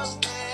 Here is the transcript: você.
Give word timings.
você. 0.00 0.49